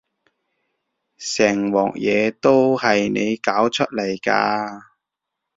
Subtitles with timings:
[1.15, 4.81] 成鑊嘢都係你搞出嚟㗎